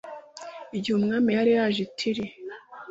[0.77, 2.25] igihe umwami yari yaje i tiri